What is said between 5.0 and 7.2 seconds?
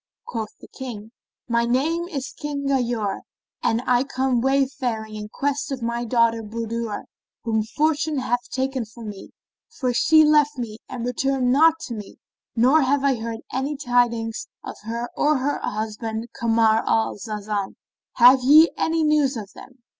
in quest of my daughter Budur